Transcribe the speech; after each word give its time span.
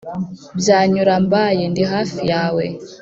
Byanyura 0.59 1.13
mbaye 1.25 1.63
ndi 1.71 1.83
hafi 1.91 2.21
yawe 2.31 2.65